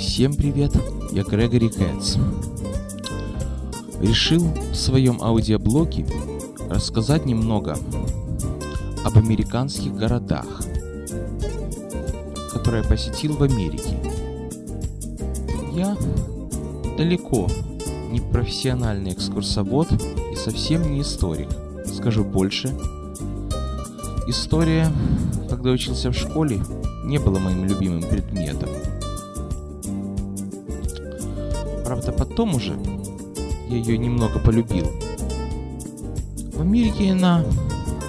[0.00, 0.72] Всем привет,
[1.12, 2.16] я Грегори Кэтс.
[4.00, 4.42] Решил
[4.72, 6.06] в своем аудиоблоге
[6.70, 7.76] рассказать немного
[9.04, 10.46] об американских городах,
[12.50, 14.00] которые я посетил в Америке.
[15.74, 15.94] Я
[16.96, 17.46] далеко
[18.10, 19.92] не профессиональный экскурсовод
[20.32, 21.50] и совсем не историк.
[21.86, 22.74] Скажу больше.
[24.26, 24.90] История,
[25.50, 26.58] когда учился в школе,
[27.04, 28.70] не была моим любимым предметом.
[32.00, 32.78] Правда, потом уже
[33.68, 34.86] я ее немного полюбил.
[36.54, 37.44] В Америке она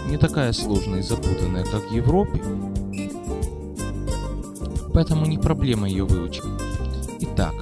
[0.09, 2.41] не такая сложная и запутанная, как в Европе,
[4.93, 6.45] поэтому не проблема ее выучить.
[7.19, 7.53] Итак,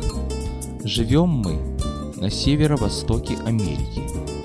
[0.83, 1.57] живем мы
[2.17, 4.03] на северо-востоке Америки,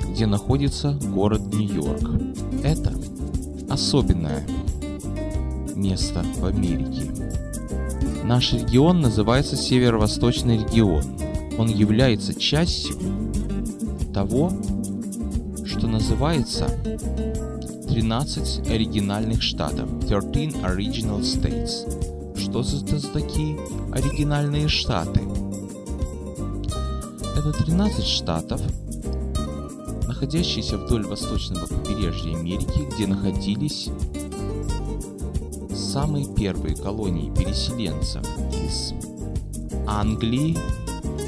[0.09, 2.11] где находится город Нью-Йорк.
[2.63, 2.95] Это
[3.69, 4.47] особенное
[5.75, 7.11] место в Америке.
[8.23, 11.24] Наш регион называется Северо-Восточный регион.
[11.59, 12.97] Он является частью
[14.13, 14.53] того,
[15.65, 16.69] что называется
[17.89, 22.39] 13 оригинальных штатов, 13 Original States.
[22.39, 23.57] Что за такие
[23.93, 25.21] оригинальные штаты?
[27.37, 28.61] Это 13 штатов,
[30.09, 33.89] находящиеся вдоль восточного побережья Америки, где находились
[35.73, 38.25] самые первые колонии переселенцев
[38.65, 38.93] из
[39.87, 40.57] Англии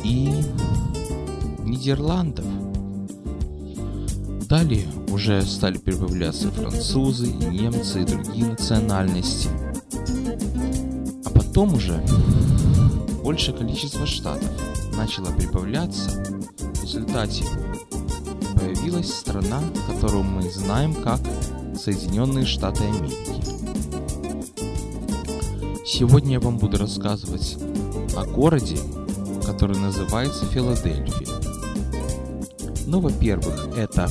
[0.06, 0.32] и
[1.64, 2.44] Нидерландов.
[4.48, 9.48] Далее уже стали прибавляться французы, и немцы, и другие национальности.
[11.24, 12.00] А потом уже
[13.24, 14.48] большее количество штатов
[14.96, 16.10] начало прибавляться.
[16.74, 17.44] В результате
[18.54, 21.20] появилась страна, которую мы знаем как
[21.76, 23.34] Соединенные Штаты Америки.
[25.84, 27.58] Сегодня я вам буду рассказывать
[28.16, 28.76] о городе,
[29.56, 31.26] который называется Филадельфия.
[32.84, 34.06] Ну, во-первых, это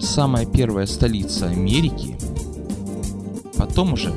[0.00, 2.18] самая первая столица Америки,
[3.56, 4.10] потом уже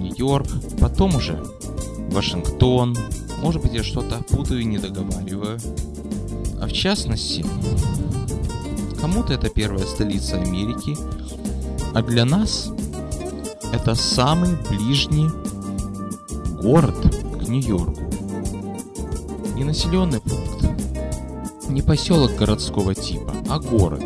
[0.00, 0.48] Нью-Йорк,
[0.80, 1.40] потом уже
[2.10, 2.96] Вашингтон.
[3.40, 5.60] Может быть, я что-то путаю и не договариваю.
[6.60, 7.46] А в частности,
[9.00, 10.96] кому-то это первая столица Америки,
[11.94, 12.72] а для нас
[13.72, 15.28] это самый ближний
[16.62, 16.96] город
[17.40, 18.02] к Нью-Йорку.
[19.54, 20.68] Не населенный пункт,
[21.68, 24.04] не поселок городского типа, а город,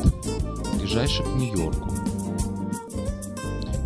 [0.79, 1.89] ближайший к Нью-Йорку.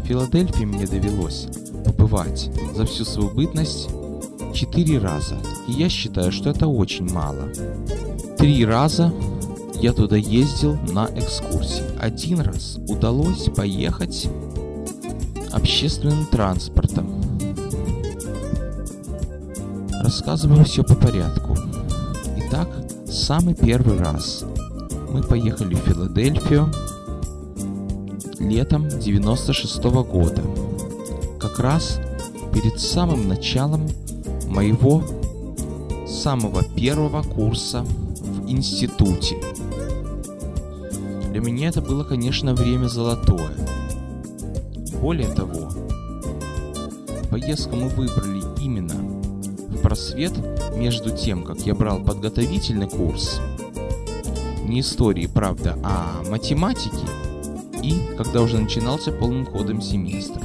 [0.03, 1.49] В Филадельфии мне довелось
[1.84, 3.88] побывать за всю свою бытность
[4.53, 5.37] четыре раза,
[5.69, 7.48] и я считаю, что это очень мало.
[8.38, 9.12] Три раза
[9.81, 11.84] я туда ездил на экскурсии.
[11.98, 14.28] Один раз удалось поехать
[15.53, 17.16] общественным транспортом.
[20.06, 21.58] Рассказываю все по порядку.
[22.36, 22.68] Итак,
[23.08, 24.44] самый первый раз
[25.10, 26.70] мы поехали в Филадельфию
[28.38, 30.42] летом 96 -го года.
[31.40, 31.98] Как раз
[32.54, 33.88] перед самым началом
[34.46, 35.02] моего
[36.06, 39.36] самого первого курса в институте.
[41.32, 43.50] Для меня это было, конечно, время золотое.
[45.02, 45.68] Более того,
[47.28, 48.35] поездку мы выбрали
[49.96, 50.34] просвет
[50.74, 53.40] между тем, как я брал подготовительный курс,
[54.64, 57.06] не истории, правда, а математики,
[57.82, 60.40] и когда уже начинался полным ходом семестр.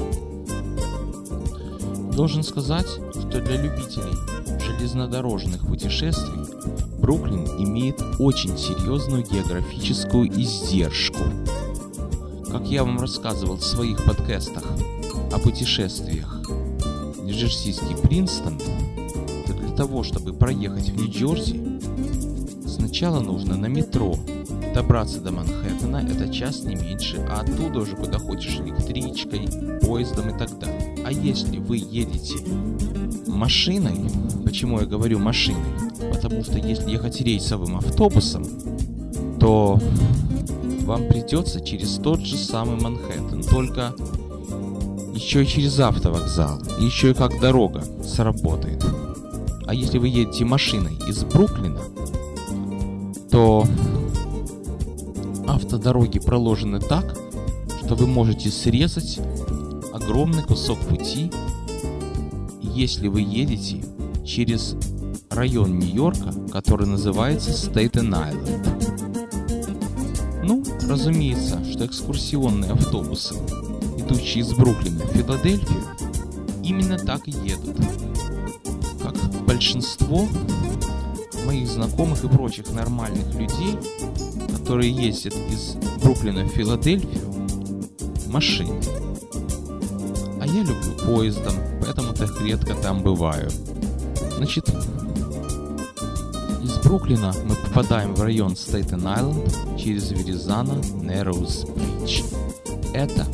[2.16, 4.16] Должен сказать, что для любителей
[4.66, 6.46] железнодорожных путешествий
[7.00, 11.24] Бруклин имеет очень серьезную географическую издержку.
[12.50, 14.64] Как я вам рассказывал в своих подкастах
[15.34, 16.40] о путешествиях
[17.22, 18.58] Нью-Джерсийский Принстон,
[19.82, 21.60] того, чтобы проехать в Нью-Джерси,
[22.68, 24.16] сначала нужно на метро
[24.76, 29.48] добраться до Манхэттена, это час не меньше, а оттуда уже куда хочешь электричкой,
[29.82, 30.98] поездом и так далее.
[31.04, 32.36] А если вы едете
[33.26, 34.08] машиной,
[34.46, 35.74] почему я говорю машиной?
[36.14, 38.46] Потому что если ехать рейсовым автобусом,
[39.40, 39.80] то
[40.82, 43.96] вам придется через тот же самый Манхэттен, только
[45.16, 48.86] еще и через автовокзал, еще и как дорога сработает.
[49.72, 51.80] А если вы едете машиной из Бруклина,
[53.32, 53.66] то
[55.48, 57.18] автодороги проложены так,
[57.78, 59.22] что вы можете срезать
[59.94, 61.32] огромный кусок пути,
[62.62, 63.82] если вы едете
[64.26, 64.76] через
[65.30, 68.68] район Нью-Йорка, который называется Стейтен-Айленд.
[70.44, 73.36] Ну, разумеется, что экскурсионные автобусы,
[73.98, 75.84] идущие из Бруклина в Филадельфию,
[76.62, 77.78] именно так и едут.
[79.62, 80.28] Большинство
[81.46, 83.78] моих знакомых и прочих нормальных людей,
[84.58, 87.32] которые ездят из Бруклина в Филадельфию,
[88.26, 88.82] машине.
[90.42, 93.52] А я люблю поездом, поэтому так редко там бываю.
[94.38, 94.68] Значит,
[96.64, 102.24] из Бруклина мы попадаем в район Стейтен-Айленд через Веризана Нэрроуз Бридж.
[102.96, 103.28] Это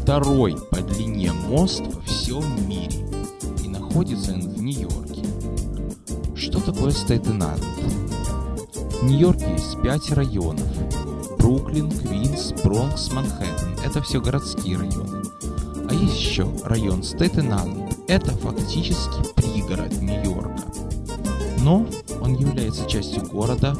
[0.00, 3.11] второй по длине мост во всем мире
[3.92, 5.22] находится в Нью-Йорке.
[6.34, 7.62] Что такое Стейтен-Айленд?
[9.02, 10.66] В Нью-Йорке есть пять районов.
[11.38, 13.84] Бруклин, Квинс, Бронкс, Манхэттен.
[13.84, 15.22] Это все городские районы.
[15.90, 17.94] А есть еще район Стейтен-Айленд.
[18.08, 20.62] Это фактически пригород Нью-Йорка.
[21.58, 21.86] Но
[22.22, 23.76] он является частью города,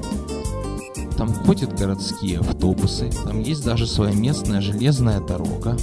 [1.17, 5.75] там ходят городские автобусы, там есть даже своя местная железная дорога.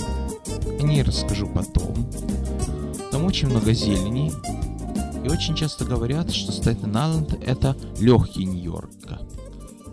[0.79, 1.95] О ней расскажу потом.
[3.29, 4.31] Очень много зелени.
[5.23, 9.19] И очень часто говорят, что Стейтен-Айленд это легкий Нью-Йорка.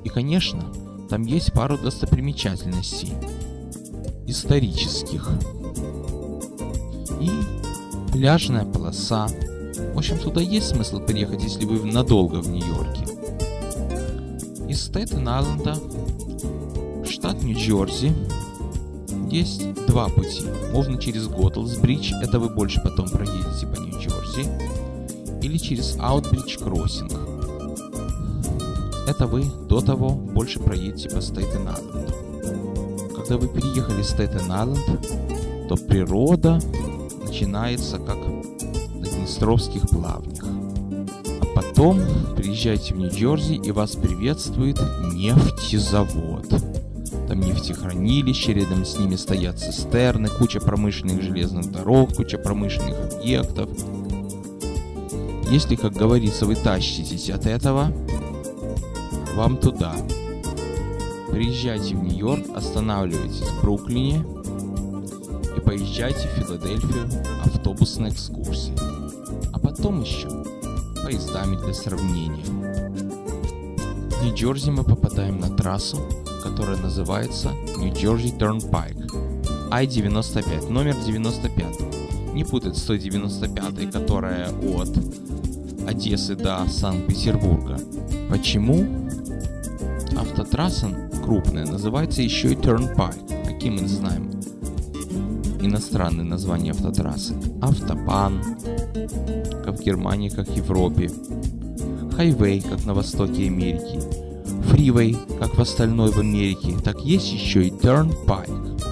[0.04, 0.62] И, конечно,
[1.10, 3.12] там есть пару достопримечательностей
[4.26, 5.30] исторических.
[7.20, 7.30] И
[8.10, 9.26] пляжная полоса.
[9.92, 13.04] В общем, туда есть смысл приехать, если вы надолго в Нью-Йорке.
[14.66, 15.76] Из Стейтен-Айленда,
[17.06, 18.14] штат Нью-Джерси,
[19.30, 20.44] есть два пути.
[20.72, 24.48] Можно через Goethals Bridge, это вы больше потом проедете по Нью-Джерси,
[25.42, 27.12] или через Outerbridge Crossing.
[29.06, 33.14] Это вы до того больше проедете по Стейтен-Айленду.
[33.14, 36.60] Когда вы переехали в Стейтен-Айленд, то природа
[37.24, 40.44] начинается как на Днестровских плавнях.
[41.40, 42.00] А потом
[42.36, 44.80] приезжайте в Нью-Джерси и вас приветствует
[45.12, 46.46] нефтезавод.
[47.28, 53.68] Там нефтехранилище, рядом с ними стоят цистерны, куча промышленных железных дорог, куча промышленных объектов.
[55.50, 57.92] Если, как говорится, вы тащитесь от этого,
[59.34, 59.94] вам туда.
[61.30, 64.24] Приезжайте в Нью-Йорк, останавливайтесь в Бруклине
[65.56, 67.08] и поезжайте в Филадельфию
[67.44, 68.74] автобусной экскурсии.
[69.52, 70.28] А потом еще
[71.04, 72.44] поездами для сравнения.
[74.10, 75.98] В Нью-Джерси мы попадаем на трассу,
[76.50, 79.70] которая называется Нью-Джерси Turnpike.
[79.70, 82.34] I-95, номер 95.
[82.34, 84.90] Не путать с той 95, которая от
[85.86, 87.78] Одессы до Санкт-Петербурга.
[88.30, 88.86] Почему?
[90.16, 90.88] Автотрасса
[91.24, 93.46] крупная называется еще и Turnpike.
[93.46, 94.30] Какие мы знаем
[95.60, 97.34] иностранные названия автотрассы.
[97.60, 98.40] Автобан,
[99.64, 101.10] как в Германии, как в Европе.
[102.16, 104.25] Хайвей, как на востоке Америки.
[104.66, 106.74] Фривей, как в остальной в Америке.
[106.84, 108.82] Так есть еще и Turnpike.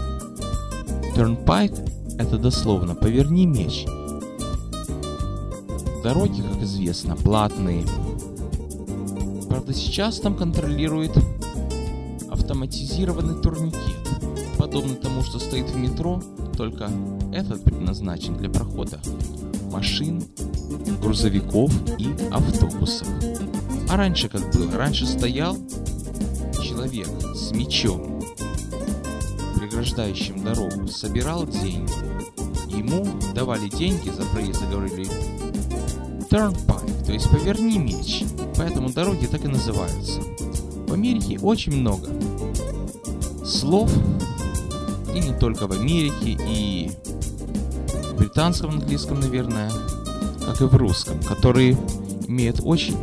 [1.14, 3.86] Turnpike– это дословно «поверни меч».
[6.02, 7.84] Дороги, как известно, платные,
[9.64, 11.12] Правда, сейчас там контролирует
[12.28, 13.80] автоматизированный турникет,
[14.58, 16.22] подобный тому, что стоит в метро,
[16.56, 16.90] только
[17.32, 19.00] этот предназначен для прохода
[19.72, 20.22] машин,
[21.00, 23.08] грузовиков и автобусов.
[23.94, 24.72] А раньше как было?
[24.72, 25.56] Раньше стоял
[26.60, 28.24] человек с мечом,
[29.54, 31.92] преграждающим дорогу, собирал деньги.
[32.76, 33.06] Ему
[33.36, 35.08] давали деньги за проезд и говорили
[36.28, 38.24] turnpike, то есть поверни меч.
[38.56, 40.20] Поэтому дороги так и называются.
[40.88, 42.08] В Америке очень много
[43.44, 43.92] слов,
[45.14, 46.90] и не только в Америке, и
[48.10, 49.70] в британском английском, наверное,
[50.44, 51.78] как и в русском, которые
[52.26, 52.96] имеют очень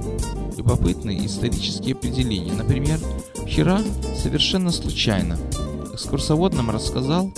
[0.61, 2.53] любопытные исторические определения.
[2.53, 2.99] Например,
[3.47, 3.81] вчера
[4.15, 5.37] совершенно случайно
[5.91, 7.33] экскурсовод нам рассказал,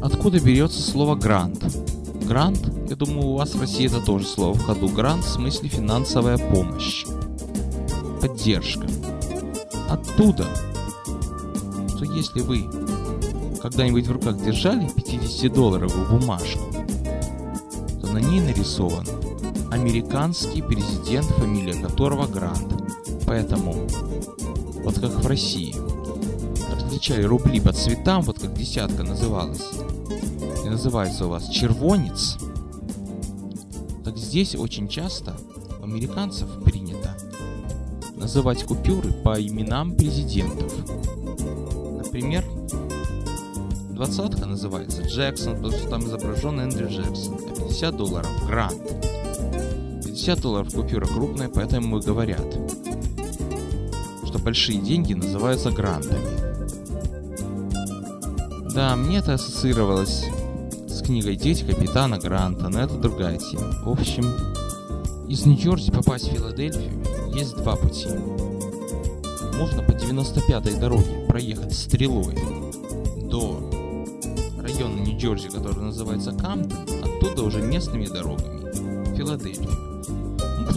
[0.00, 1.64] откуда берется слово «грант».
[2.24, 4.88] Грант, я думаю, у вас в России это тоже слово в ходу.
[4.88, 7.04] Грант в смысле финансовая помощь,
[8.20, 8.86] поддержка.
[9.88, 10.46] Оттуда,
[11.88, 12.70] что если вы
[13.60, 16.62] когда-нибудь в руках держали 50-долларовую бумажку,
[18.00, 19.06] то на ней нарисован
[19.70, 22.74] американский президент, фамилия которого Грант.
[23.26, 23.88] Поэтому,
[24.82, 25.74] вот как в России,
[26.72, 29.62] различали рубли по цветам, вот как десятка называлась,
[30.64, 32.36] называется у вас червонец,
[34.04, 35.34] так здесь очень часто
[35.80, 37.16] у американцев принято
[38.14, 40.72] называть купюры по именам президентов.
[42.04, 42.44] Например,
[43.90, 49.09] двадцатка называется Джексон, потому что там изображен Эндрю Джексон, а 50 долларов Грант.
[50.20, 52.46] 50 долларов купюра крупная, поэтому говорят,
[54.26, 56.20] что большие деньги называются грантами.
[58.74, 60.26] Да, мне это ассоциировалось
[60.86, 63.72] с книгой «Дети капитана Гранта», но это другая тема.
[63.82, 64.26] В общем,
[65.26, 67.02] из Нью-Джерси попасть в Филадельфию
[67.34, 68.08] есть два пути.
[69.56, 72.36] Можно по 95-й дороге проехать стрелой
[73.22, 73.58] до
[74.58, 79.89] района Нью-Джерси, который называется Камптон, оттуда уже местными дорогами Филадельфию.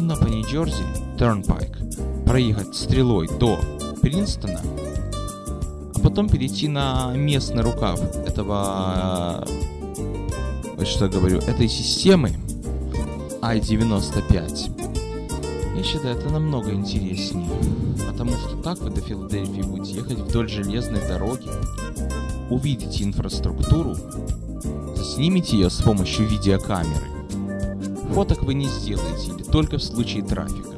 [0.04, 0.84] Можно по Нью-Джерси
[1.18, 3.58] Turnpike проехать стрелой до
[4.02, 4.60] Принстона,
[5.96, 9.48] а потом перейти на местный рукав этого,
[10.76, 12.32] вот что я говорю, этой системы
[13.42, 15.78] I-95.
[15.78, 17.48] Я считаю, это намного интереснее,
[18.06, 21.48] потому что так вы до Филадельфии будете ехать вдоль железной дороги,
[22.50, 23.96] увидите инфраструктуру,
[24.98, 27.23] заснимите ее с помощью видеокамеры.
[28.14, 30.78] Фоток вы не сделаете или только в случае трафика.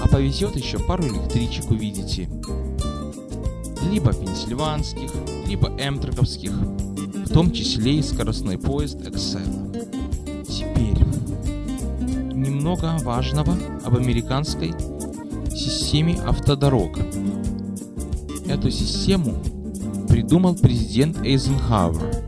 [0.00, 2.28] А повезет еще пару электричек увидите.
[3.90, 5.10] Либо пенсильванских,
[5.48, 10.44] либо эмтроковских, в том числе и скоростной поезд Excel.
[10.44, 11.04] Теперь
[12.32, 14.72] немного важного об американской
[15.50, 16.96] системе автодорог.
[18.46, 19.34] Эту систему
[20.08, 22.24] придумал президент Эйзенхауэр.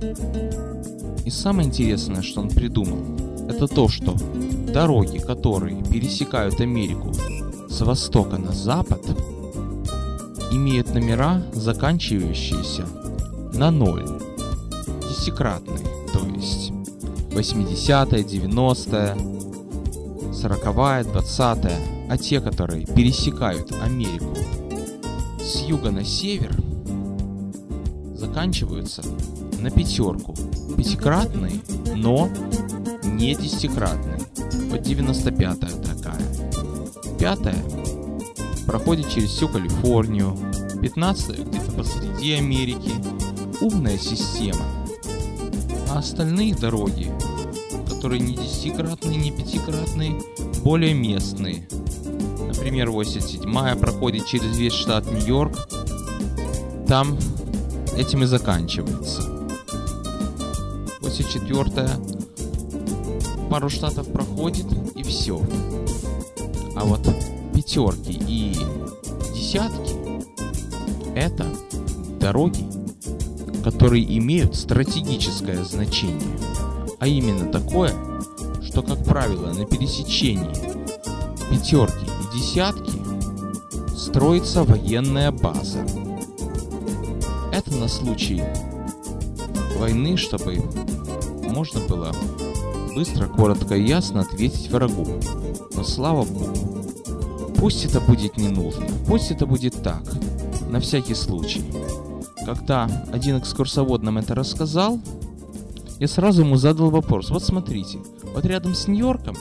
[1.24, 4.16] И самое интересное, что он придумал, это то, что
[4.72, 7.12] дороги, которые пересекают Америку
[7.68, 9.02] с востока на запад,
[10.52, 12.86] имеют номера, заканчивающиеся
[13.52, 14.06] на ноль,
[15.08, 15.78] десятикратные,
[16.12, 16.72] то есть
[17.30, 19.16] 80-е, 90-е,
[20.32, 21.78] 40-е, 20-е,
[22.10, 24.36] а те, которые пересекают Америку
[25.40, 26.54] с юга на север,
[28.14, 29.02] заканчиваются
[29.60, 30.34] на пятерку.
[30.76, 31.60] Пятикратные,
[31.94, 32.28] но
[33.14, 34.18] не десятикратные.
[34.70, 36.20] Вот 95-я такая.
[37.18, 37.56] Пятая
[38.66, 40.36] проходит через всю Калифорнию.
[40.80, 42.90] 15 где-то посреди Америки.
[43.60, 44.64] Умная система.
[45.90, 47.10] А остальные дороги,
[47.88, 50.20] которые не десятикратные, не пятикратные,
[50.62, 51.68] более местные.
[52.48, 55.68] Например, 87-я проходит через весь штат Нью-Йорк.
[56.88, 57.16] Там
[57.96, 59.22] этим и заканчивается.
[61.00, 62.23] 84-я
[63.48, 65.40] пару штатов проходит и все.
[66.76, 67.00] А вот
[67.54, 68.56] пятерки и
[69.34, 69.94] десятки
[71.14, 71.46] это
[72.20, 72.66] дороги,
[73.62, 76.38] которые имеют стратегическое значение.
[76.98, 77.92] А именно такое,
[78.62, 80.54] что, как правило, на пересечении
[81.50, 82.98] пятерки и десятки
[83.96, 85.86] строится военная база.
[87.52, 88.42] Это на случай
[89.78, 90.62] войны, чтобы
[91.48, 92.12] можно было
[92.94, 95.06] быстро, коротко и ясно ответить врагу.
[95.74, 96.56] Но слава богу,
[97.56, 100.02] пусть это будет не нужно, пусть это будет так,
[100.68, 101.64] на всякий случай.
[102.44, 105.00] Когда один экскурсовод нам это рассказал,
[105.98, 107.30] я сразу ему задал вопрос.
[107.30, 107.98] Вот смотрите,
[108.34, 109.36] вот рядом с Нью-Йорком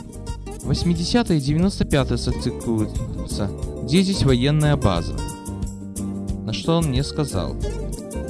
[0.64, 3.50] 80 и 95 социклируются.
[3.84, 5.14] Где здесь военная база?
[6.46, 7.56] На что он мне сказал?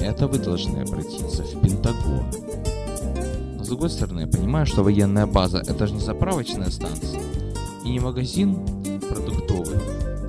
[0.00, 2.43] Это вы должны обратиться в Пентагон.
[3.74, 7.20] Но другой стороны, я понимаю, что военная база это же не заправочная станция
[7.84, 8.64] и не магазин
[9.10, 9.80] продуктовый.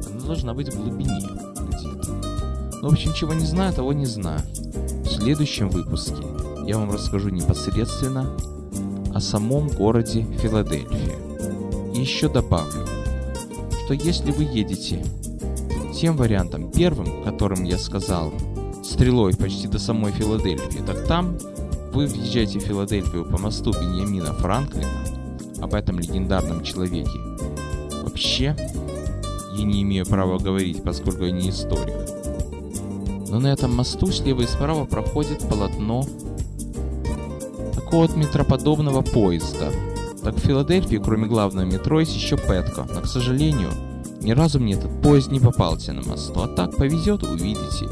[0.10, 1.30] Она должна быть в глубине
[1.70, 2.12] где-то.
[2.82, 4.42] Ну, в общем, чего не знаю, того не знаю.
[5.04, 6.24] В следующем выпуске
[6.66, 8.36] я вам расскажу непосредственно
[9.14, 11.16] о самом городе Филадельфия.
[11.94, 12.88] И еще добавлю,
[13.86, 15.06] что если вы едете
[15.94, 18.34] тем вариантом первым, которым я сказал,
[18.84, 21.38] стрелой почти до самой Филадельфии, так там
[21.96, 24.86] вы въезжаете в Филадельфию по мосту Беньямина Франклина,
[25.62, 27.18] об этом легендарном человеке.
[28.04, 28.54] Вообще,
[29.54, 31.96] я не имею права говорить, поскольку я не историк.
[33.30, 36.06] Но на этом мосту слева и справа проходит полотно
[37.74, 39.72] такого вот метроподобного поезда.
[40.22, 43.70] Так в Филадельфии, кроме главного метро, есть еще Петко, но, к сожалению,
[44.20, 46.42] ни разу мне этот поезд не попался на мосту.
[46.42, 47.88] А так повезет, увидите.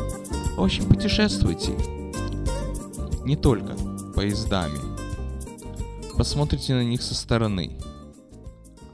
[0.57, 1.71] В общем, путешествуйте.
[3.23, 3.77] Не только
[4.13, 4.79] поездами.
[6.17, 7.79] Посмотрите на них со стороны.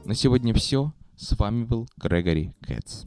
[0.04, 0.92] На сегодня все.
[1.16, 3.04] С вами был Грегори Кэтс.